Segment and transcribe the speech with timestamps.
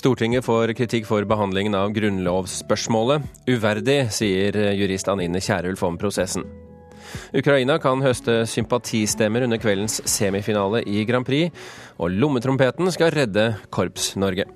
[0.00, 3.26] Stortinget får kritikk for behandlingen av grunnlovsspørsmålet.
[3.50, 6.46] Uverdig, sier jurist Anine Kierulf om prosessen.
[7.36, 11.52] Ukraina kan høste sympatistemmer under kveldens semifinale i Grand Prix,
[12.00, 14.48] og lommetrompeten skal redde Korps-Norge.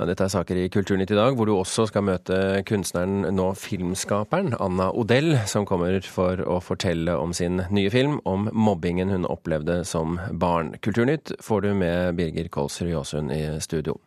[0.00, 3.50] Ja, dette er saker i Kulturnytt i dag, hvor du også skal møte kunstneren, nå
[3.60, 9.28] filmskaperen, Anna Odell, som kommer for å fortelle om sin nye film om mobbingen hun
[9.28, 10.72] opplevde som barn.
[10.80, 13.98] Kulturnytt får du med Birger Kolsrud Jåsund i studio.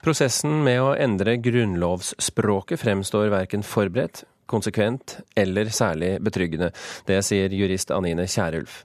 [0.00, 6.70] Prosessen med å endre grunnlovsspråket fremstår verken forberedt, konsekvent eller særlig betryggende.
[7.08, 8.82] Det sier jurist Anine Kierulf.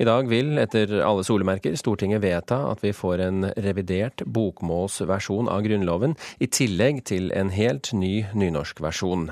[0.00, 5.62] I dag vil, etter alle solemerker, Stortinget vedta at vi får en revidert bokmålsversjon av
[5.66, 9.28] Grunnloven, i tillegg til en helt ny nynorskversjon.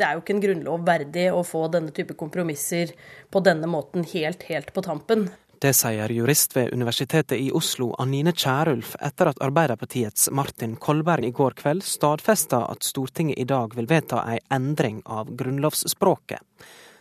[0.00, 2.94] Det er jo ikke en grunnlov verdig å få denne type kompromisser
[3.28, 5.26] på denne måten helt, helt på tampen.
[5.60, 11.34] Det sier jurist ved Universitetet i Oslo Anine Kierulf etter at Arbeiderpartiets Martin Kolberg i
[11.36, 16.40] går kveld stadfesta at Stortinget i dag vil vedta ei endring av grunnlovsspråket.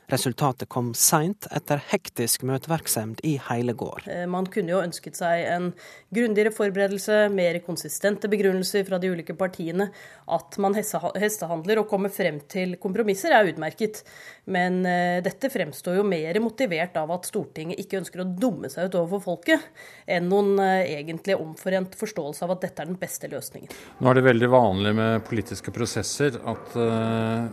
[0.09, 4.07] Resultatet kom seint etter hektisk møteverksemd i hele går.
[4.09, 5.67] Eh, man kunne jo ønsket seg en
[6.09, 9.91] grundigere forberedelse, mer konsistente begrunnelser fra de ulike partiene.
[10.25, 14.02] At man hestehandler og kommer frem til kompromisser er utmerket.
[14.49, 18.89] Men uh, dette fremstår jo mer motivert av at Stortinget ikke ønsker å dumme seg
[18.89, 19.67] ut overfor folket,
[20.09, 23.69] enn noen uh, egentlig omforent forståelse av at dette er den beste løsningen.
[24.02, 27.45] Nå er det veldig vanlig med politiske prosesser at uh,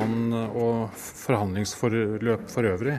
[0.00, 2.98] man og forhandlingsforhold forløp for øvrig.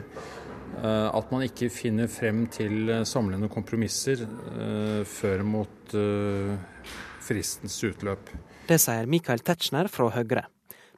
[0.80, 5.94] Eh, at man ikke finner frem til eh, samlende kompromisser eh, før mot
[7.22, 8.30] fristens utløp.
[8.66, 10.46] Det sier Michael Tetzschner fra Høyre.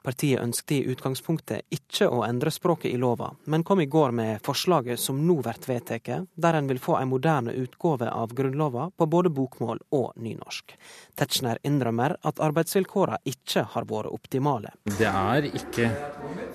[0.05, 4.42] Partiet ønsket i utgangspunktet ikke å endre språket i lova, men kom i går med
[4.44, 9.06] forslaget som nå blir vedtatt, der en vil få en moderne utgave av Grunnlova på
[9.09, 10.75] både bokmål og nynorsk.
[11.16, 14.75] Tetzschner innrømmer at arbeidsvilkårene ikke har vært optimale.
[14.84, 15.88] Det er ikke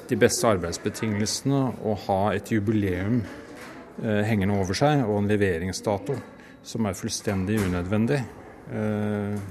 [0.10, 6.20] de beste arbeidsbetingelsene å ha et jubileum eh, hengende over seg og en leveringsdato
[6.62, 8.22] som er fullstendig unødvendig.
[8.70, 9.42] Eh,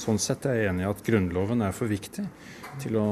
[0.00, 2.26] sånn sett er jeg enig i at Grunnloven er for viktig
[2.80, 3.08] til å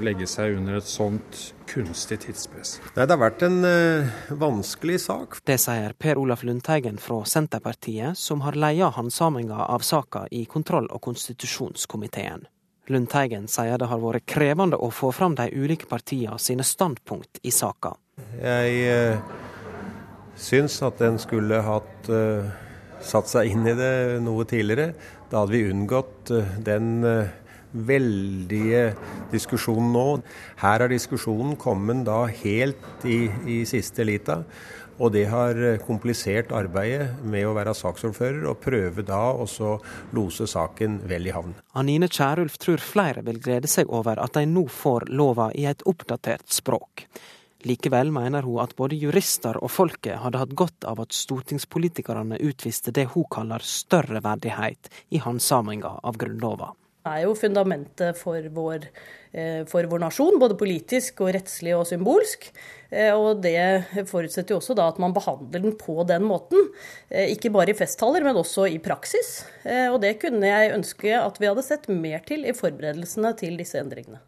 [0.00, 2.78] legge seg under et sånt kunstig tidspress.
[2.96, 5.38] Nei, Det har vært en uh, vanskelig sak.
[5.44, 10.90] Det sier Per Olaf Lundteigen fra Senterpartiet, som har leia handsaminga av saka i kontroll-
[10.90, 12.46] og konstitusjonskomiteen.
[12.90, 17.52] Lundteigen sier det har vært krevende å få fram de ulike partiene sine standpunkt i
[17.54, 17.94] saka.
[18.40, 19.20] Jeg uh,
[20.36, 22.48] syns at en skulle hatt uh,
[23.06, 24.92] satt seg inn i det noe tidligere.
[25.30, 27.32] Da hadde vi unngått uh, den uh,
[27.72, 28.92] veldige
[29.32, 30.06] diskusjonen nå.
[30.60, 34.42] Her har diskusjonen kommet da helt i, i siste lita.
[35.02, 39.46] Og det har komplisert arbeidet med å være saksordfører, og prøve da å
[40.14, 41.56] lose saken vel i havn.
[41.80, 45.82] Anine Kierulf tror flere vil glede seg over at de nå får lova i et
[45.88, 47.06] oppdatert språk.
[47.66, 52.94] Likevel mener hun at både jurister og folket hadde hatt godt av at stortingspolitikerne utviste
[52.94, 58.88] det hun kaller større verdighet i handsaminga av Grunnlova Det er jo fundamentet for vår,
[59.34, 62.50] eh, for vår, nasjon, både politisk og rettslig og symbolsk.
[62.90, 66.70] Eh, og det forutsetter jo også da at man behandler den på den måten.
[67.10, 69.44] Eh, ikke bare i festtaler, men også i praksis.
[69.90, 73.82] Og det kunne jeg ønske at vi hadde sett mer til i forberedelsene til disse
[73.82, 74.22] endringene.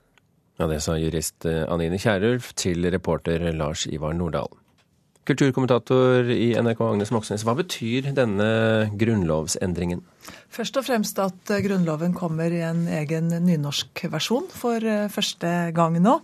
[0.58, 4.52] Ja, Det sa jurist Anine Kierulf til reporter Lars Ivar Nordahl.
[5.24, 8.48] Kulturkommentator i NRK Agnes Moxnes, hva betyr denne
[9.00, 10.02] grunnlovsendringen?
[10.52, 15.54] Først og fremst at eh, Grunnloven kommer i en egen nynorsk versjon for eh, første
[15.76, 16.18] gang nå.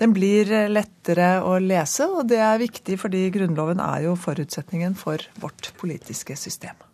[0.00, 4.96] Den blir eh, lettere å lese, og det er viktig fordi Grunnloven er jo forutsetningen
[4.96, 6.85] for vårt politiske system.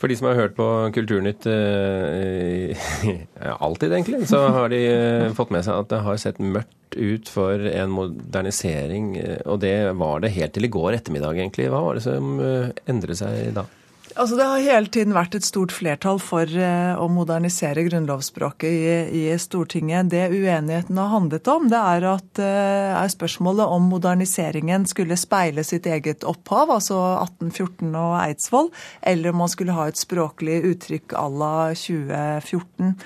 [0.00, 0.66] For de som har hørt på
[0.96, 2.90] Kulturnytt eh,
[3.66, 7.30] alltid, egentlig, så har de eh, fått med seg at det har sett mørkt ut
[7.30, 9.12] for en modernisering.
[9.46, 11.68] Og det var det helt til i går ettermiddag, egentlig.
[11.70, 13.66] Hva var det som eh, endret seg da?
[14.16, 19.20] Altså Det har hele tiden vært et stort flertall for eh, å modernisere grunnlovsspråket i,
[19.20, 20.10] i, Stortinget.
[20.10, 25.62] Det uenigheten har handlet om, det er at eh, er spørsmålet om moderniseringen skulle speile
[25.66, 28.72] sitt eget opphav, altså 1814 og Eidsvoll,
[29.12, 32.96] eller om man skulle ha et språklig uttrykk à la 2014.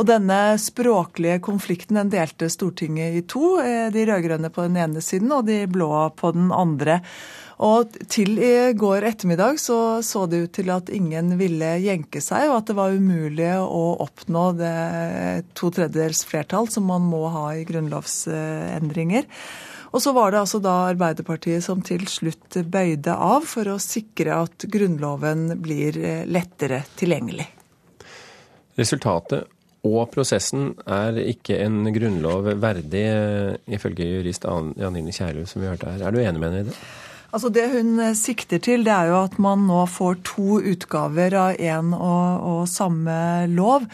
[0.00, 3.56] Og denne språklige konflikten den delte Stortinget i to.
[3.64, 7.00] Eh, de rød-grønne på den ene siden og de blå på den andre.
[7.62, 12.48] Og til i går ettermiddag så, så det ut til at ingen ville jenke seg,
[12.50, 14.72] og at det var umulig å oppnå det
[15.58, 19.28] to tredjedels flertall som man må ha i grunnlovsendringer.
[19.92, 24.40] Og så var det altså da Arbeiderpartiet som til slutt bøyde av for å sikre
[24.46, 27.44] at Grunnloven blir eh, lettere tilgjengelig.
[28.80, 29.50] Resultatet
[29.84, 35.92] og prosessen er ikke en grunnlov verdig, eh, ifølge jurist Janine Kjærlund, som vi hørte
[35.92, 36.06] her.
[36.06, 36.78] Er du enig med henne i det?
[37.32, 41.32] Altså Det hun eh, sikter til, det er jo at man nå får to utgaver
[41.40, 43.14] av én og, og, samme
[43.48, 43.86] lov.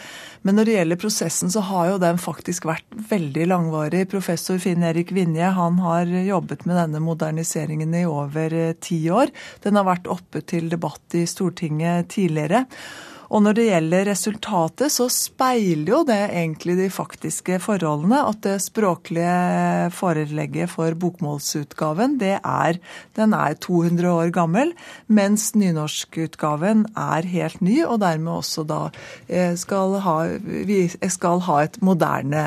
[0.42, 4.08] Men når det gjelder prosessen, så har jo den faktisk vært veldig langvarig.
[4.10, 9.30] Professor Finn Erik Vinje han har jobbet med denne moderniseringen i over eh, ti år.
[9.62, 12.64] Den har vært oppe til debatt i Stortinget tidligere.
[13.28, 18.22] Og når det gjelder resultatet, så speiler jo det egentlig de faktiske forholdene.
[18.24, 22.80] At det språklige forelegget for bokmålsutgaven, det er,
[23.18, 24.72] den er 200 år gammel,
[25.06, 28.82] mens nynorskutgaven er helt ny, og dermed også da
[29.28, 32.46] eh, skal ha, vi skal ha et moderne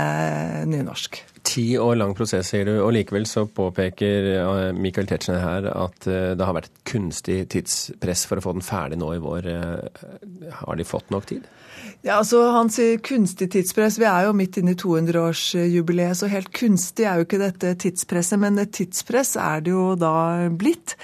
[0.69, 1.21] nynorsk
[1.51, 2.75] ti år lang prosess, sier du.
[2.83, 7.39] Og likevel så påpeker eh, Michael Tetzschner her at eh, det har vært et kunstig
[7.51, 9.49] tidspress for å få den ferdig nå i vår.
[9.51, 10.05] Eh,
[10.61, 11.49] har de fått nok tid?
[12.01, 13.99] Ja, altså Han sier kunstig tidspress.
[14.01, 18.39] Vi er jo midt inne i 200-årsjubileet, så helt kunstig er jo ikke dette tidspresset.
[18.41, 20.15] Men et tidspress er det jo da
[20.49, 20.95] blitt.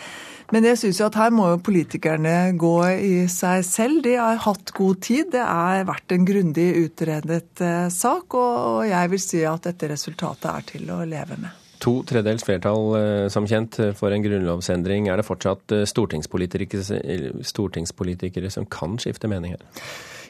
[0.55, 3.99] Men jeg syns jo at her må jo politikerne gå i seg selv.
[4.05, 5.31] De har hatt god tid.
[5.33, 10.47] Det har vært en grundig utredet eh, sak, og jeg vil si at dette resultatet
[10.53, 11.63] er til å leve med.
[11.83, 15.11] To tredjedels flertall, eh, som kjent, for en grunnlovsendring.
[15.11, 19.67] Er det fortsatt eh, stortingspolitikere, stortingspolitikere som kan skifte mening her?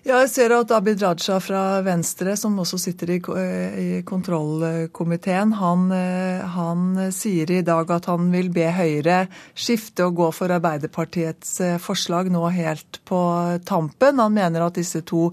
[0.05, 5.87] Ja, jeg ser at Abid Raja fra Venstre, som også sitter i, i kontrollkomiteen, han,
[5.95, 6.83] eh, han,
[7.13, 9.23] sier i dag at han vil be Høyre
[9.57, 13.21] skifte og gå for Arbeiderpartiets eh, forslag nå helt på
[13.65, 14.21] tampen.
[14.21, 15.31] Han mener at disse to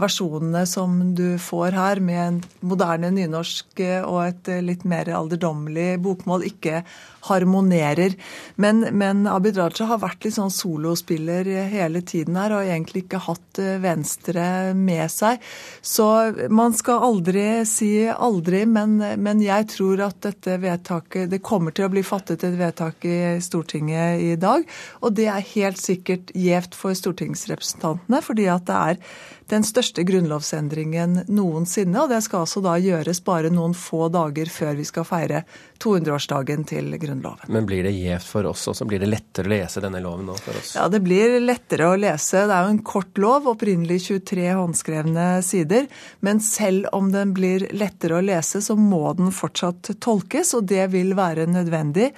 [0.00, 5.98] versjonene som du får her, med en moderne nynorsk eh, og et litt mer alderdommelig
[6.06, 6.84] bokmål, ikke
[7.28, 8.14] harmonerer.
[8.60, 13.22] Men, men Abid Raja har vært litt sånn solospiller hele tiden her, og egentlig ikke
[13.26, 15.40] hatt eh, Venstre med seg.
[15.80, 16.06] Så
[16.52, 21.86] man skal aldri si aldri, men, men jeg tror at dette vedtaket Det kommer til
[21.86, 24.66] å bli fattet et vedtak i Stortinget i dag,
[25.00, 29.00] og det er helt sikkert gjevt for stortingsrepresentantene, fordi at det er
[29.50, 32.02] den største grunnlovsendringen noensinne.
[32.02, 35.42] Og det skal altså da gjøres bare noen få dager før vi skal feire
[35.82, 37.50] 200-årsdagen til Grunnloven.
[37.52, 38.86] Men blir det gjevt for oss også?
[38.88, 40.74] Blir det lettere å lese denne loven nå for oss?
[40.78, 42.46] Ja, det blir lettere å lese.
[42.48, 45.88] Det er jo en kort lov, opprinnelig 23 håndskrevne sider.
[46.24, 50.88] Men selv om den blir lettere å lese, så må den fortsatt tolkes, og det
[50.94, 52.12] vil være nødvendig.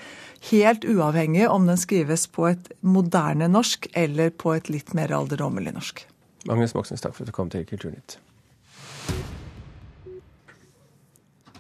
[0.51, 5.75] Helt uavhengig om den skrives på et moderne norsk eller på et litt mer alderdommelig
[5.75, 6.05] norsk.
[6.47, 8.19] Magnus Moxnes, takk for at du kom til Kulturnytt.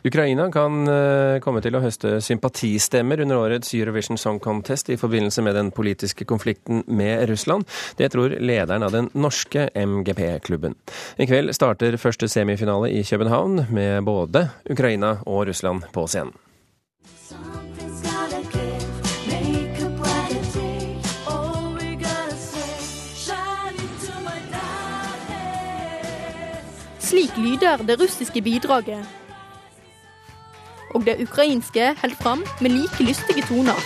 [0.06, 5.42] Ukraina kan eh, komme til å høste sympatistemmer under årets Eurovision Song Contest i forbindelse
[5.42, 7.66] med den politiske konflikten med Russland.
[7.98, 10.78] Det tror lederen av den norske MGP-klubben.
[11.18, 16.36] I kveld starter første semifinale i København, med både Ukraina og Russland på scenen.
[27.06, 29.06] Slik lyder det russiske bidraget.
[30.94, 33.78] Og det ukrainske holder fram med like lystige toner.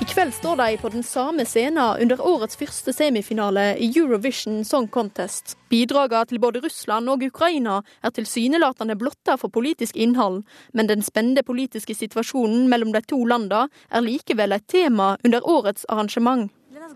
[0.00, 4.88] I kveld står de på den samme scenen under årets første semifinale i Eurovision Song
[4.88, 5.58] Contest.
[5.68, 10.42] Bidragene til både Russland og Ukraina er tilsynelatende blotta for politisk innhold,
[10.72, 15.84] men den spente politiske situasjonen mellom de to landene er likevel et tema under årets
[15.88, 16.48] arrangement
[16.81, 16.93] Для нас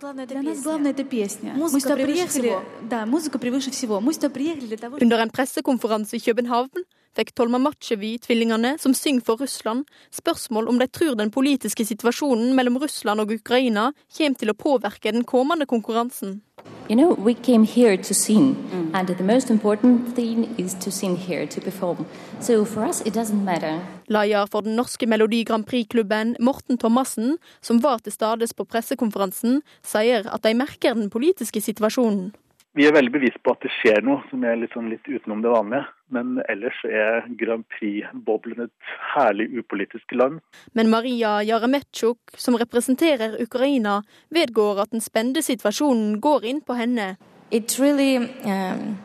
[0.64, 1.54] главное это песня.
[1.54, 2.64] Музыка превыше всего.
[2.90, 4.00] Да, музыка превыше всего.
[4.00, 6.86] Мы сюда приехали для того, Under en pressekonferanse i København
[7.18, 12.78] fikk Tolma Matsjevi-tvillingene, som synger for Russland, spørsmål om de tror den politiske situasjonen mellom
[12.78, 16.42] Russland og Ukraina kommer til å påvirke den kommende konkurransen.
[16.90, 18.56] You know, we came here to sing,
[18.97, 22.07] and the most important thing is to sing here, to perform.
[22.41, 23.81] So for us, it doesn't matter.
[24.09, 29.61] Leder for den norske Melodi Grand Prix-klubben, Morten Thomassen, som var til stades på pressekonferansen,
[29.85, 32.33] sier at de merker den politiske situasjonen.
[32.77, 35.45] Vi er veldig bevisst på at det skjer noe som er litt, sånn litt utenom
[35.45, 35.85] det vanlige.
[36.13, 40.41] Men ellers er Grand Prix-boblen et herlig upolitisk land.
[40.73, 47.17] Men Maria Jaremetsjuk, som representerer Ukraina, vedgår at den spente situasjonen går inn på henne.
[47.51, 48.99] it really um,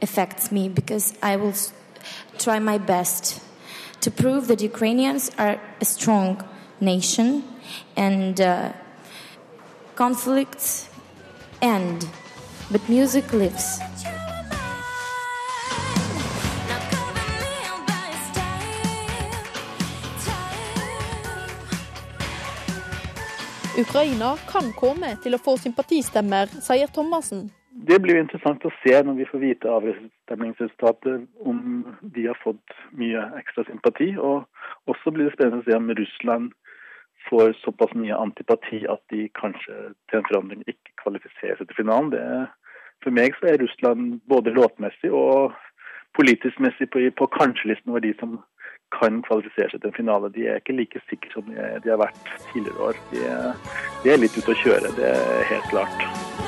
[0.00, 1.54] affects me because I will
[2.38, 3.40] try my best
[4.00, 6.42] to prove that Ukrainians are a strong
[6.80, 7.44] nation
[7.96, 8.72] and uh,
[9.96, 10.88] conflicts
[11.60, 12.06] end,
[12.70, 13.80] but music lives.
[23.78, 27.46] Ukraina kan komme til å få sympatistemmer, sier Thomassen.
[27.86, 31.60] Det blir interessant å se når vi får vite avstemningsresultatet om
[32.02, 34.10] de har fått mye ekstra sympati.
[34.18, 36.50] Og også blir det spennende å se om Russland
[37.28, 39.76] får såpass mye antipati at de kanskje
[40.10, 42.10] til en forandring ikke kvalifiserer seg til finalen.
[42.14, 42.24] Det,
[43.04, 45.54] for meg så er Russland både låtmessig og
[46.18, 48.40] politisk messig på, på kanskje-listen over de som
[48.96, 50.32] kan kvalifisere seg til en finale.
[50.34, 53.02] De er ikke like sikre som de har vært tidligere år.
[53.12, 53.24] De
[54.04, 56.47] de er litt ute å kjøre, det er helt klart.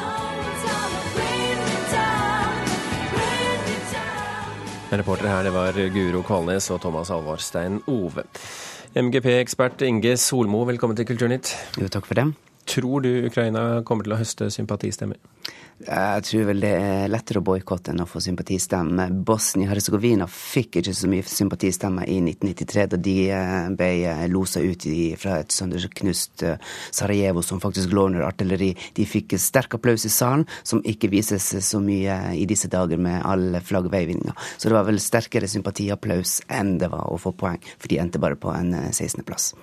[4.91, 8.25] Reportere her det var Guro Kvalnes og Thomas Alvarstein Ove.
[8.99, 11.53] MGP-ekspert Inge Solmo, velkommen til Kulturnytt.
[11.79, 12.27] Jo, takk for det.
[12.69, 15.19] Tror du Ukraina kommer til å høste sympatistemmer?
[15.81, 19.15] Jeg tror vel det er lettere å boikotte enn å få sympatistemmer.
[19.25, 24.85] Bosnia-Hercegovina fikk ikke så mye sympatistemmer i 1993, da de eh, ble eh, losa ut
[25.23, 26.61] fra et sønderknust eh,
[26.93, 28.75] Sarajevo som faktisk lå under artilleri.
[28.97, 33.25] De fikk sterk applaus i salen, som ikke vises så mye i disse dager med
[33.25, 34.37] all flaggveivinga.
[34.59, 38.21] Så det var vel sterkere sympatiapplaus enn det var å få poeng, for de endte
[38.21, 39.55] bare på en 16.-plass.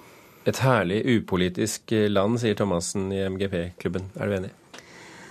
[0.48, 4.08] Et herlig upolitisk land, sier Thomassen i MGP-klubben.
[4.16, 4.54] Er du enig?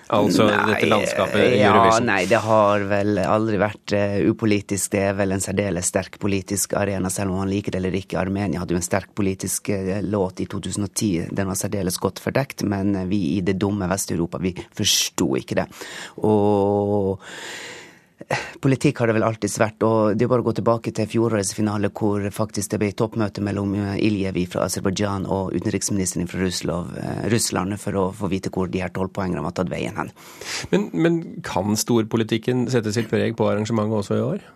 [0.07, 2.05] Altså nei, dette landskapet i ja, Eurovision?
[2.07, 4.93] Nei, det har vel aldri vært uh, upolitisk.
[4.93, 8.21] Det er vel en særdeles sterk politisk arena, selv om man liker det eller ikke.
[8.21, 11.33] Armenia hadde jo en sterk politisk uh, låt i 2010.
[11.35, 15.67] Den var særdeles godt fordekt, men vi i det dumme Vest-Europa, vi forsto ikke det.
[16.23, 17.19] Og
[18.65, 21.53] Politikk har det vel alltids vært, og det er bare å gå tilbake til fjorårets
[21.55, 27.27] finale hvor faktisk det ble toppmøte mellom Iljevi Iljev fra Aserbajdsjan og utenriksministeren fra eh,
[27.33, 30.13] Russland for å få vite hvor de her tolvpoengene var tatt veien hen.
[30.73, 34.47] Men, men kan storpolitikken sette sitt preg på arrangementet også i år?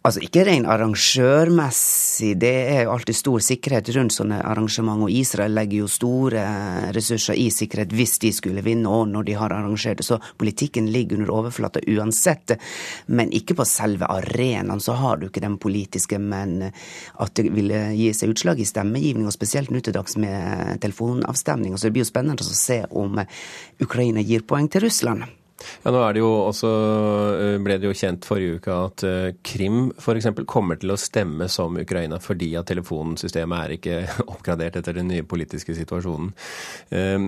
[0.00, 5.52] Altså ikke rent arrangørmessig, det er jo alltid stor sikkerhet rundt sånne arrangement, og Israel
[5.52, 6.44] legger jo store
[6.96, 10.06] ressurser i sikkerhet hvis de skulle vinne, og når de har arrangert det.
[10.08, 12.54] Så politikken ligger under overflata uansett,
[13.12, 14.80] men ikke på selve arenaen.
[14.80, 19.28] Så har du ikke den politiske, men at det ville gi seg utslag i stemmegivning,
[19.28, 21.76] og spesielt nå til dags med telefonavstemning.
[21.76, 23.20] Så det blir jo spennende å se om
[23.84, 25.28] Ukraina gir poeng til Russland.
[25.84, 26.70] Ja, nå er det jo også,
[27.40, 30.30] eh, ble det jo kjent forrige uke at eh, Krim f.eks.
[30.50, 34.00] kommer til å stemme som Ukraina fordi at telefonsystemet er ikke
[34.32, 36.32] oppgradert etter den nye politiske situasjonen.
[36.90, 37.18] Eh,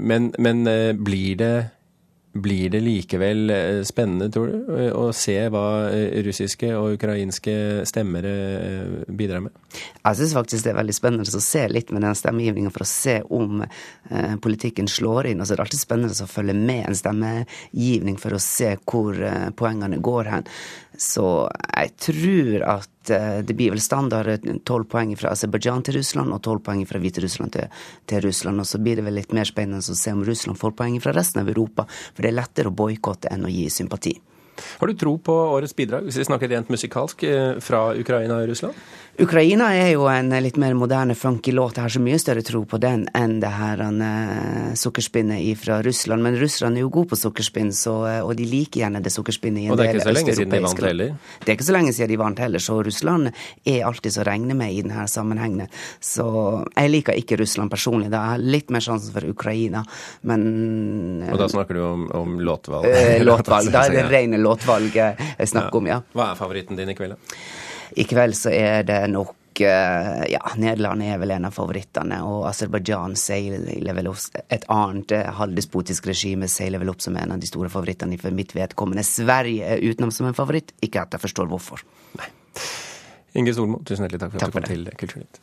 [0.00, 0.64] men, men
[1.04, 1.54] blir det
[2.42, 7.54] blir det likevel eh, spennende, tror du, eh, å se hva eh, russiske og ukrainske
[7.88, 8.34] stemmere
[9.08, 9.54] bidrar med?
[10.04, 12.88] Jeg syns faktisk det er veldig spennende å se litt med den stemmegivningen for å
[12.88, 15.42] se om eh, politikken slår inn.
[15.42, 19.48] Altså, det er alltid spennende å følge med en stemmegivning for å se hvor eh,
[19.58, 20.48] poengene går hen.
[20.98, 26.34] Så jeg tror at eh, det blir vel standard tolv poeng fra Aserbajdsjan til Russland
[26.34, 27.68] og tolv poeng fra Hviterussland til,
[28.10, 28.58] til Russland.
[28.58, 31.14] Og så blir det vel litt mer spennende å se om Russland får poeng fra
[31.14, 31.86] resten av Europa.
[32.10, 34.16] For det er lettere å boikotte enn å gi sympati.
[34.78, 38.48] Har du tro på årets bidrag, hvis vi snakker rent musikalsk, eh, fra Ukraina og
[38.50, 38.74] Russland?
[39.18, 41.74] Ukraina er jo en litt mer moderne, funky låt.
[41.74, 46.22] Jeg har så mye større tro på den enn det her uh, sukkerspinnet fra Russland.
[46.22, 49.64] Men russerne er jo gode på sukkerspinn, så, uh, og de liker gjerne det sukkerspinnet
[49.64, 51.16] i en og det er ikke så lenge siden de vant heller?
[51.42, 53.32] Det er ikke så lenge siden de vant heller, så Russland
[53.74, 55.66] er alltid så regne med i denne sammenhengen.
[55.98, 56.28] Så
[56.68, 58.12] jeg liker ikke Russland personlig.
[58.14, 59.82] Da har jeg litt mer sjansen for Ukraina,
[60.30, 60.44] men
[61.24, 62.86] uh, Og da snakker du om, om låtvalg?
[63.26, 63.72] låtvalg.
[63.74, 65.80] Da er det rene låtvalget jeg snakker ja.
[65.82, 66.04] om, ja.
[66.14, 67.66] Hva er favoritten din i kveld, da?
[67.96, 72.46] I kveld så er det nok eh, ja, Nederland er vel en av favorittene, og
[72.50, 77.40] Aserbajdsjan seiler vel opp Et annet eh, halvdespotisk regime seiler vel opp som en av
[77.40, 79.06] de store favorittene for mitt vedkommende.
[79.06, 81.84] Sverige er utenom som en favoritt, ikke at jeg forstår hvorfor.
[82.18, 82.30] Nei.
[83.38, 85.42] Inge Solmo, tusen hjertelig takk for takk at du kom til Kulturnytt.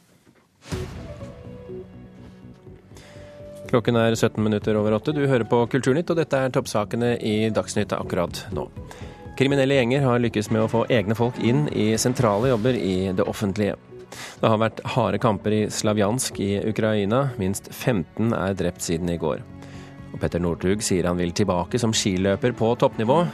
[3.69, 5.13] Klokken er 17 minutter over åtte.
[5.15, 8.69] Du hører på Kulturnytt, og dette er toppsakene i Dagsnytt akkurat nå.
[9.35, 13.25] Kriminelle gjenger har lykkes med å få egne folk inn i sentrale jobber i det
[13.27, 13.75] offentlige.
[14.39, 17.25] Det har vært harde kamper i Slavjansk i Ukraina.
[17.41, 19.43] Minst 15 er drept siden i går.
[20.13, 23.25] Og Petter Northug sier han vil tilbake som skiløper på toppnivå.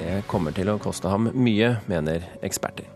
[0.00, 2.93] Det kommer til å koste ham mye, mener eksperter.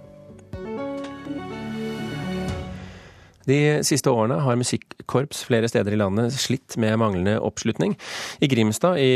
[3.48, 7.94] De siste årene har musikkorps flere steder i landet slitt med manglende oppslutning.
[8.44, 9.10] I Grimstad i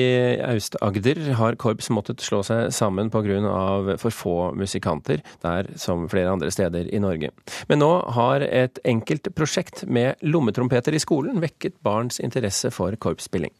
[0.47, 3.97] Aust-Agder har korps måttet slå seg sammen pga.
[4.01, 7.31] for få musikanter, der som flere andre steder i Norge.
[7.69, 13.53] Men nå har et enkelt prosjekt med lommetrompeter i skolen vekket barns interesse for korpsspilling.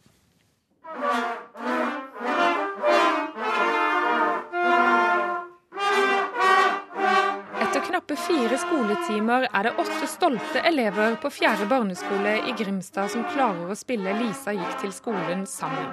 [8.19, 13.77] Fire skoletimer er det åtte stolte elever på fjerde barneskole i Grimstad som klarer å
[13.79, 15.93] spille 'Lisa gikk til skolen' sammen.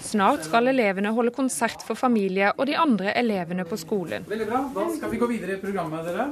[0.00, 4.24] Snart skal elevene holde konsert for familie og de andre elevene på skolen.
[4.28, 4.60] Veldig bra.
[4.74, 6.28] Da skal vi gå videre i programmet, dere.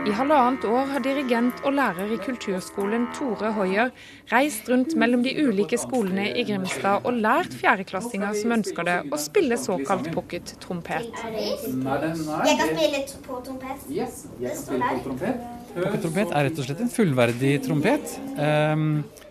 [0.00, 3.90] I halvannet år har dirigent og lærer i kulturskolen Tore Hoier
[4.30, 9.18] reist rundt mellom de ulike skolene i Grimstad og lært fjerdeklassinger som ønsker det, å
[9.20, 11.10] spille såkalt pocket-trompet.
[11.20, 13.82] Jeg kan spille på trompet.
[13.92, 15.42] Yes, jeg kan spille på trompet.
[15.74, 18.86] Pocket-trompet er rett og slett en fullverdig trompet um,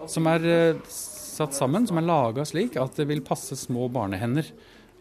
[0.05, 0.91] som er uh,
[1.39, 4.53] satt sammen, som er laga slik at det vil passe små barnehender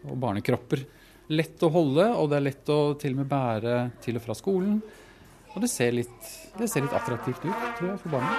[0.07, 0.81] og barnekropper
[1.29, 4.37] lett å holde, og det er lett å til og med bære til og fra
[4.37, 4.79] skolen.
[5.55, 6.29] Og det ser litt,
[6.59, 8.31] det ser litt attraktivt ut, tror jeg, for barna.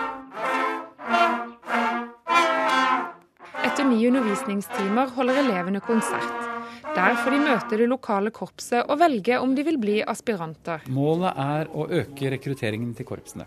[3.66, 6.46] Etter ni undervisningstimer holder elevene konsert.
[6.90, 10.82] Der får de møte det lokale korpset og velge om de vil bli aspiranter.
[10.90, 13.46] Målet er å øke rekrutteringen til korpsene.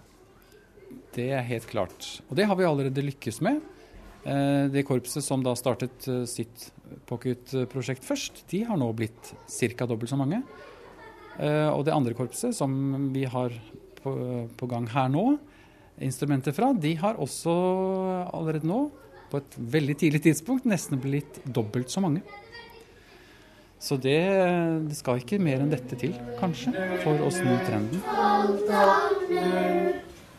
[1.14, 2.08] Det er helt klart.
[2.30, 3.60] Og det har vi allerede lykkes med.
[4.24, 6.70] Eh, det korpset som da startet eh, sitt
[7.10, 9.34] pocket-prosjekt først, de har nå blitt
[9.76, 9.86] ca.
[9.86, 10.40] dobbelt så mange.
[11.40, 12.74] Eh, og det andre korpset som
[13.14, 13.56] vi har
[14.04, 14.14] på,
[14.58, 15.26] på gang her nå,
[16.04, 17.54] instrumenter fra, de har også
[18.34, 18.86] allerede nå,
[19.32, 22.22] på et veldig tidlig tidspunkt, nesten blitt dobbelt så mange.
[23.84, 24.22] Så det,
[24.88, 26.72] det skal ikke mer enn dette til, kanskje,
[27.04, 28.00] for å snu trenden.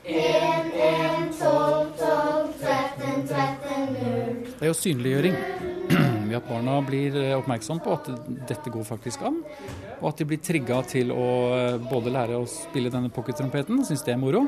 [0.04, 4.34] 1, 1, 12, 12, 13, 13, 0.
[4.54, 5.38] Det er jo synliggjøring.
[6.34, 8.08] Ved at barna blir oppmerksomme oppmerksom på at
[8.48, 9.36] dette går faktisk an.
[10.00, 14.02] Og at de blir trigga til å eh, både lære å spille denne pockettrompeten, syns
[14.02, 14.42] det er moro,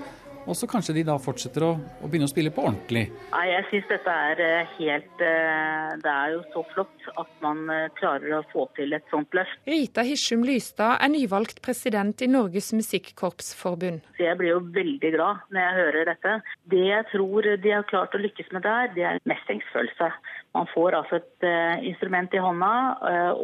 [0.47, 3.07] og så kanskje de da fortsetter å, å begynne å spille på ordentlig.
[3.33, 7.65] Ja, Jeg syns dette er eh, helt eh, Det er jo så flott at man
[7.73, 9.59] eh, klarer å få til et sånt løft.
[9.67, 14.07] Rita Hisjum Lystad er nyvalgt president i Norges Musikkorpsforbund.
[14.23, 16.39] Jeg blir jo veldig glad når jeg hører dette.
[16.71, 20.11] Det jeg tror de har klart å lykkes med der, det er mestringsfølelse.
[20.57, 21.47] Man får altså et
[21.85, 22.73] instrument i hånda,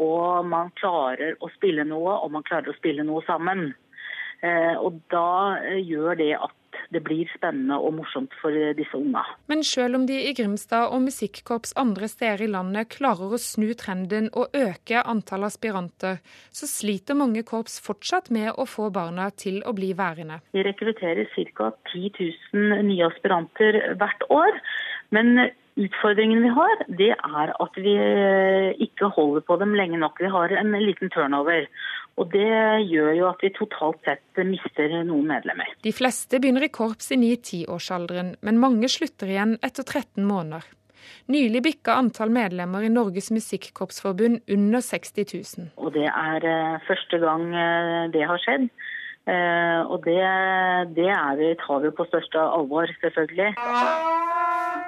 [0.00, 3.66] og man klarer å spille noe, og man klarer å spille noe sammen.
[4.81, 6.57] Og da gjør det at
[6.90, 9.25] det blir spennende og morsomt for disse unga.
[9.51, 13.73] Men selv om de i Grimstad og musikkorps andre steder i landet klarer å snu
[13.79, 19.62] trenden og øke antall aspiranter, så sliter mange korps fortsatt med å få barna til
[19.66, 20.42] å bli værende.
[20.53, 21.73] Vi rekrutterer ca.
[21.92, 22.12] 10
[22.53, 24.62] 000 nye aspiranter hvert år.
[25.12, 25.37] Men
[25.81, 27.95] Utfordringen vi har, det er at vi
[28.85, 30.18] ikke holder på dem lenge nok.
[30.21, 31.64] Vi har en liten turnover.
[32.20, 32.44] Og Det
[32.90, 35.70] gjør jo at vi totalt sett mister noen medlemmer.
[35.85, 40.66] De fleste begynner i korps i 9-10-årsalderen, men mange slutter igjen etter 13 måneder.
[41.33, 45.70] Nylig bikka antall medlemmer i Norges Musikkorpsforbund under 60 000.
[45.77, 48.68] Og Det er uh, første gang uh, det har skjedd.
[49.22, 50.18] Uh, og det,
[50.98, 53.53] det vi, tar vi på største alvor, selvfølgelig.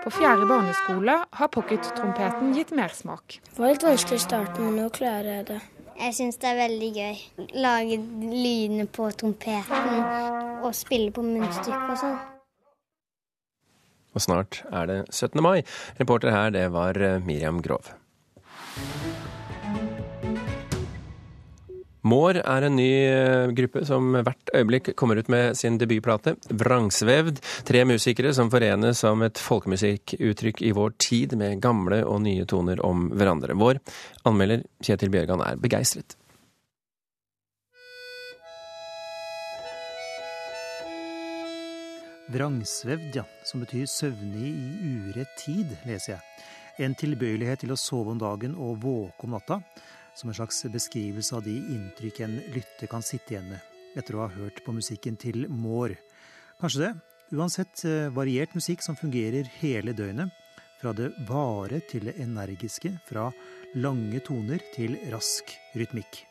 [0.04, 3.38] På fjerde barneskole har pockettrompeten gitt mersmak.
[3.54, 5.62] Det var litt vanskelig i starten, men nå klarer jeg det.
[5.94, 7.24] Jeg syns det er veldig gøy.
[7.62, 10.00] Lage lydene på trompeten
[10.64, 12.16] og spille på munnstykket og sånn.
[14.14, 15.42] Og snart er det 17.
[15.42, 15.62] mai.
[15.98, 17.90] Reporter her, det var eh, Miriam Grov.
[22.04, 27.40] Mår er en ny eh, gruppe som hvert øyeblikk kommer ut med sin debutplate, 'Vrangsvevd'.
[27.64, 32.82] Tre musikere som forenes som et folkemusikkuttrykk i vår tid, med gamle og nye toner
[32.84, 33.56] om hverandre.
[33.56, 33.80] Vår
[34.28, 36.18] anmelder Kjetil Bjørgan er begeistret.
[42.28, 46.22] Vrangsvevd, ja, som betyr søvnig i urett tid, leser jeg.
[46.84, 49.62] En tilbøyelighet til å sove om dagen og våke om natta
[50.14, 54.24] som en slags beskrivelse av de inntrykk en lytter kan sitte igjen med etter å
[54.24, 55.98] ha hørt på musikken til Moore.
[56.61, 56.92] Kanskje det.
[57.35, 60.35] Uansett eh, variert musikk som fungerer hele døgnet.
[60.83, 63.31] Fra det vare til det energiske, fra
[63.79, 66.24] lange toner til rask rytmikk.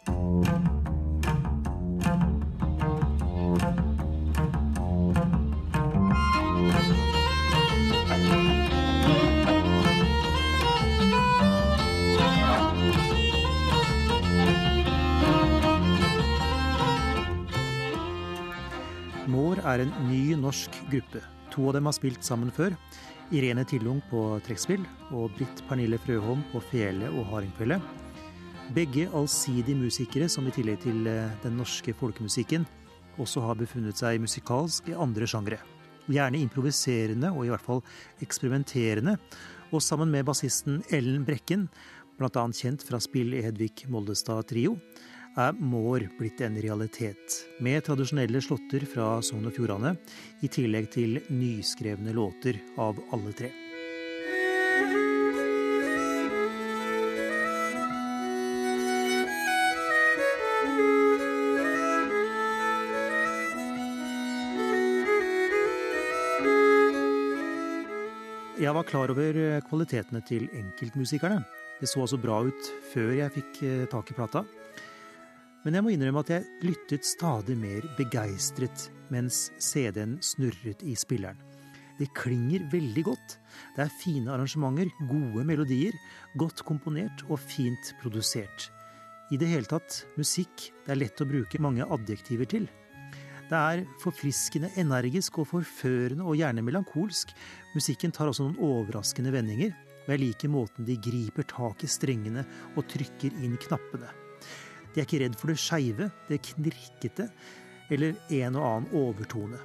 [19.74, 21.22] Er en ny norsk gruppe.
[21.54, 22.76] To av dem har spilt sammen før.
[23.34, 24.84] Irene Tillung på trekkspill
[25.16, 27.80] og Britt Pernille Frøholm på fele og hardingfele.
[28.74, 32.66] Begge allsidige musikere som i tillegg til eh, den norske folkemusikken
[33.22, 35.60] også har befunnet seg musikalsk i andre sjangre.
[36.10, 37.84] Gjerne improviserende og i hvert fall
[38.24, 39.18] eksperimenterende.
[39.74, 41.68] Og sammen med bassisten Ellen Brekken
[42.20, 42.46] bl.a.
[42.54, 44.78] kjent fra spill Hedvig Moldestad Trio,
[45.36, 49.96] er Mår blitt en realitet, med tradisjonelle slåtter fra Sogn og Fjordane,
[50.46, 53.50] i tillegg til nyskrevne låter av alle tre.
[68.64, 71.42] Jeg var klar over kvalitetene til enkeltmusikerne.
[71.82, 74.46] Det så altså bra ut før jeg fikk eh, tak i plata.
[75.64, 81.40] Men jeg må innrømme at jeg lyttet stadig mer begeistret mens CD-en snurret i spilleren.
[82.00, 83.36] Det klinger veldig godt.
[83.76, 85.96] Det er fine arrangementer, gode melodier,
[86.40, 88.72] godt komponert og fint produsert.
[89.32, 92.66] I det hele tatt musikk det er lett å bruke mange adjektiver til.
[93.48, 97.32] Det er forfriskende, energisk og forførende og gjerne melankolsk.
[97.78, 102.44] Musikken tar også noen overraskende vendinger, og jeg liker måten de griper tak i strengene
[102.74, 104.23] og trykker inn knappene.
[104.94, 107.30] De er ikke redd for det skeive, det knirkete
[107.94, 109.60] eller en og annen overtone.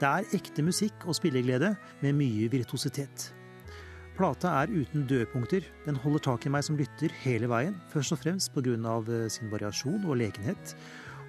[0.00, 3.30] Det er ekte musikk og spilleglede med mye virtuositet.
[4.16, 5.64] Plata er uten dødpunkter.
[5.86, 8.74] Den holder tak i meg som lytter hele veien, først og fremst pga.
[8.76, 10.74] Eh, sin variasjon og lekenhet,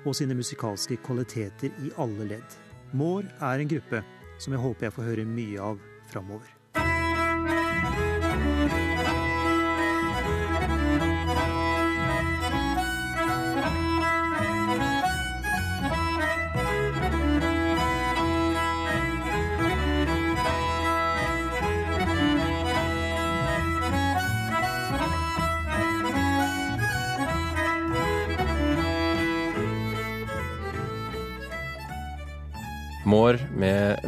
[0.06, 2.60] og sine musikalske kvaliteter i alle ledd.
[2.94, 4.04] More er en gruppe
[4.38, 5.80] som jeg håper jeg får høre mye av
[6.12, 6.53] framover.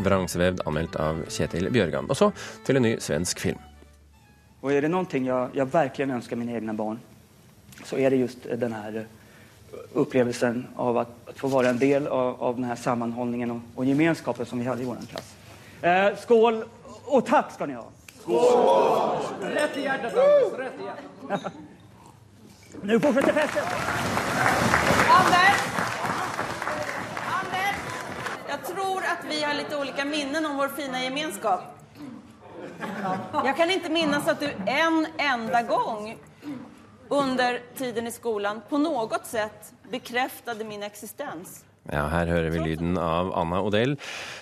[0.05, 2.05] Vrangsvevd, anmeldt av Kjetil Bjørgan.
[2.09, 2.27] Og så
[2.65, 3.59] til en ny svensk film.
[4.65, 6.97] Og er det noe jeg, jeg virkelig ønsker mine egne barn,
[7.85, 9.05] så er det just denne
[9.95, 11.03] opplevelsen av å
[11.37, 14.89] få være en del av, av denne sammenholdningen og, og gemenskapen som vi hadde i
[14.89, 15.33] vår klasse.
[15.85, 16.55] Eh, skål,
[17.05, 17.85] og takk skal ni ha!
[18.23, 19.45] Skål!
[19.53, 20.59] Rett i hjertet, Anders.
[20.63, 21.51] Rett i hjertet.
[22.85, 25.44] Nå fortsetter festen!
[29.15, 29.21] Anders!
[29.21, 31.61] tror at vi har lite olika minnen om vår fina gemenskap.
[33.43, 36.17] Jeg kan ikke minnes at du en enda gang
[37.09, 41.63] under tiden i skolen på noe sett bekräftade min eksistens.
[41.93, 43.93] Ja, her hører vi lyden av Anna Odell,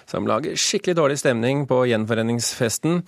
[0.07, 3.01] som lager skikkelig dårlig stemning på gjenforeningsfesten.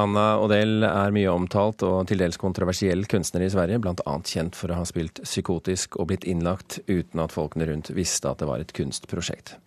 [0.00, 4.14] Anna Odell er mye omtalt og til dels kontroversiell kunstner i Sverige, bl.a.
[4.24, 8.40] kjent for å ha spilt psykotisk og blitt innlagt uten at folkene rundt visste at
[8.40, 9.58] det var et kunstprosjekt.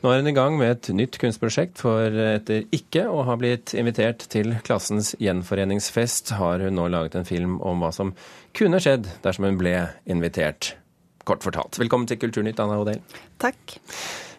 [0.00, 3.76] Nå er hun i gang med et nytt kunstprosjekt, for etter ikke å ha blitt
[3.76, 8.16] invitert til klassens gjenforeningsfest, har hun nå laget en film om hva som
[8.56, 9.76] kunne skjedd dersom hun ble
[10.08, 10.78] invitert
[11.26, 11.78] kort fortalt.
[11.80, 13.02] Velkommen til Kulturnytt, Anna Odell.
[13.42, 13.78] Takk.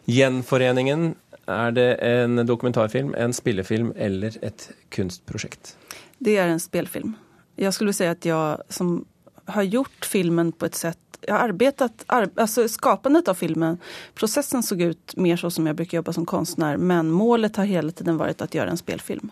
[0.08, 1.10] Gjenforeningen,
[1.52, 5.76] er det en dokumentarfilm, en spillefilm eller et kunstprosjekt?
[6.24, 7.16] Det er en spelfilm.
[7.60, 9.02] Jeg skulle si at jeg som
[9.52, 13.80] har gjort filmen på et sett jeg har arbeidet, altså Skapandet av filmen,
[14.16, 17.92] prosessen så ut mer så som jeg bruker jobbe som kunstner, men målet har hele
[17.92, 19.32] tiden vært å gjøre en spelfilm.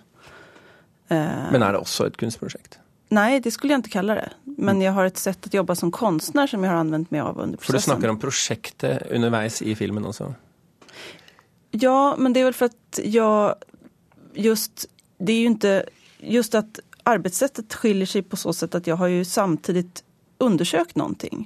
[1.07, 2.79] Men er det også et kunstprosjekt?
[3.15, 4.29] Nei, det skulle jeg ikke kalle det.
[4.57, 7.39] Men jeg har et sett å jobbe som kunstner som jeg har anvendt meg av
[7.39, 7.67] under prosessen.
[7.67, 10.31] For du snakker om prosjektet underveis i filmen også?
[11.75, 15.75] Ja, men det er vel for at jeg just Det er jo ikke
[16.25, 19.83] Just at arbeidssettet skiljer seg på så sett at jeg har jo samtidig
[20.41, 21.43] undersøkt noe.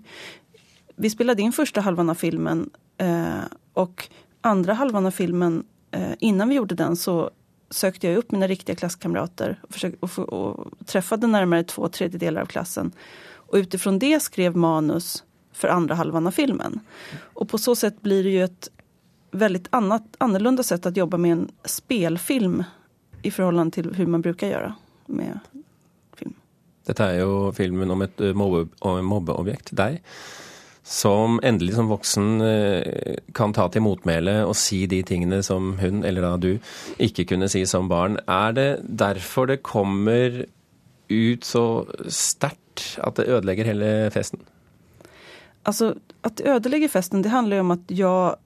[0.96, 2.70] Vi spilte inn første halvan av filmen,
[3.02, 3.44] eh,
[3.76, 4.06] og
[4.48, 7.30] andre halvan av filmen, eh, innan vi gjorde den, så
[7.70, 11.90] sökte jag upp mina riktiga klasskamrater och, försökte, och, och träffade närmare två
[12.42, 12.92] av klassen.
[13.32, 16.80] Och utifrån det skrev manus för andra halvan av filmen.
[17.34, 18.70] Och på så sätt blir det ju ett
[19.32, 22.64] väldigt annat, annorlunda sätt att jobba med en spelfilm
[23.22, 24.74] i förhållande till hur man brukar gjøre
[25.06, 25.40] med
[26.16, 26.34] film.
[26.88, 28.70] Dette er jo filmen om et mobbe,
[29.06, 30.00] mobbeobjekt, deg
[30.90, 36.02] som endelig som voksen eh, kan ta til motmæle og si de tingene som hun,
[36.08, 36.52] eller da du,
[36.98, 38.18] ikke kunne si som barn.
[38.26, 40.44] Er det derfor det kommer
[41.10, 41.66] ut så
[42.10, 44.42] sterkt at det ødelegger hele festen?
[45.68, 48.38] Altså, At det ødelegger festen, det handler jo om at jeg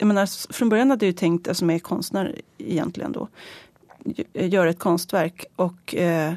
[0.00, 3.26] jeg mener, Fra begynnelsen hadde jeg jo tenkt, som er kunstner egentlig, da,
[4.34, 5.44] gjøre et kunstverk.
[5.62, 6.34] Og, eh,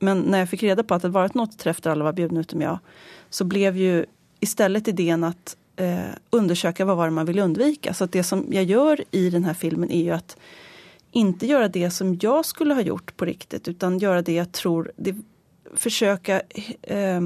[0.00, 2.46] men når jeg fikk rede på at det var et nåtetreff der alle var bjudne
[2.46, 2.78] utom jeg,
[3.34, 4.04] så ble jo
[4.44, 7.94] istället idén att eh, undersöka vad var man vill undvika.
[7.94, 10.36] Så att det som jag gör i den här filmen är ju att
[11.10, 14.92] inte göra det som jag skulle ha gjort på riktigt utan göra det jag tror
[14.96, 15.16] det
[15.74, 16.42] försöka
[16.82, 17.20] eh,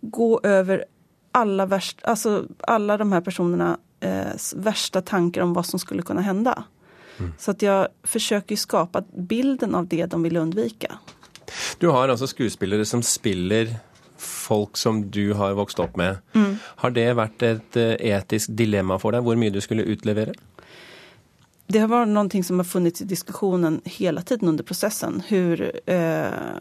[0.00, 0.84] gå over
[1.32, 6.22] alle värst, alltså alla de her personerna eh, värsta tankar om hva som skulle kunne
[6.22, 6.54] hende.
[7.18, 7.32] Mm.
[7.38, 10.98] Så att jeg forsøker skapa bilden av det de vil undvika.
[11.78, 13.76] Du har altså skuespillere som spiller
[14.22, 16.22] folk som du har vokst opp med.
[16.34, 16.56] Mm.
[16.84, 20.34] Har det vært et eh, etisk dilemma for deg, hvor mye du skulle utlevere?
[21.72, 25.22] Det har vært noe som har funnet i diskusjonen hele tiden under prosessen.
[25.28, 26.58] Hur, eh,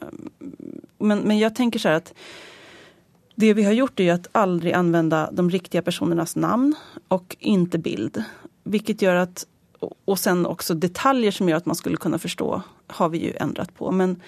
[1.00, 2.14] men, men jeg tenker så at
[3.42, 6.76] det vi har gjort er at aldri anvende de riktige personernas navn
[7.14, 8.22] og ikke bild.
[8.70, 9.46] Hvilket gjør at,
[9.82, 12.50] og sen også detaljer som gjør at man skulle kunne forstå,
[13.00, 13.92] har vi jo endret på.
[13.92, 14.20] Men,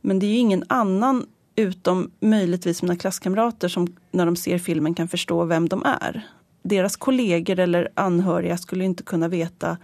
[0.00, 1.26] men det er jo ingen annen
[1.56, 6.26] utom möjligtvis mina klasskamrater som när de ser filmen kan förstå vem de är.
[6.62, 9.76] Deras kollegor eller anhöriga skulle inte kunna veta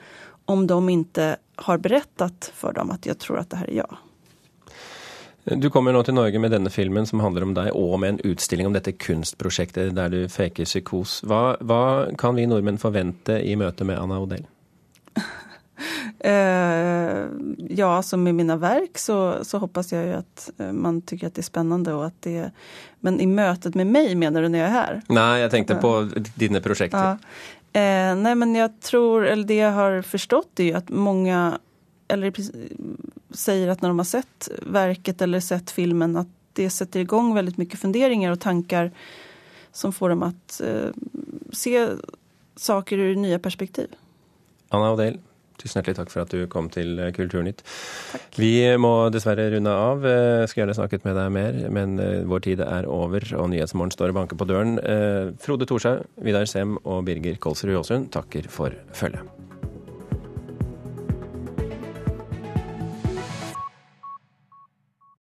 [0.44, 3.96] om de inte har berättat för dem att jag tror att det här är jag.
[5.44, 8.20] Du kommer nå til Norge med denne filmen som handler om deg, og med en
[8.20, 11.22] utstilling om dette kunstprosjektet der du faker psykos.
[11.24, 14.44] Hva, hva kan vi nordmenn forvente i møte med Anna Odell?
[16.28, 17.26] Eh,
[17.68, 21.34] ja, som med mine verk så, så hoppas jeg jo at eh, man tycker att
[21.34, 21.94] det er spennende.
[21.94, 22.50] Och att det,
[23.00, 24.98] men i møtet med meg, mener du når jeg er her?
[25.08, 25.92] Nei, jeg tenkte på
[26.36, 27.16] dine prosjekter.
[27.16, 27.46] Ja.
[27.72, 31.38] Eh, nej, men jeg tror, eller det jeg har forstått er at mange
[32.08, 32.32] eller
[33.36, 37.34] sier at når de har sett verket eller sett filmen, at det setter i gang
[37.36, 38.92] veldig mye funderinger og tanker
[39.72, 40.30] som får dem å
[40.64, 40.92] eh,
[41.56, 41.74] se
[42.58, 43.92] saker ur nye perspektiv.
[44.74, 45.20] Anna Odell,
[45.60, 47.64] tusen hjertelig takk for at du kom til eh, Kulturnytt.
[48.12, 48.28] Takk.
[48.40, 50.06] Vi må dessverre runde av.
[50.06, 53.94] Eh, skulle gjerne snakket med deg mer, men eh, vår tid er over, og Nyhetsmorgen
[53.94, 54.78] står og banker på døren.
[55.42, 59.37] Frode Thorshaug, Vidar Sem og Birger Kolsrud Jåsund takker for følget.